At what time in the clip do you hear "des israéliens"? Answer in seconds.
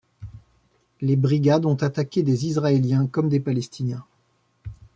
2.23-3.05